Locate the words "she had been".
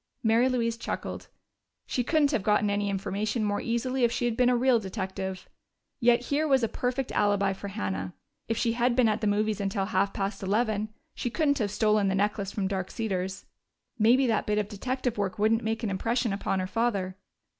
4.11-4.49, 8.57-9.07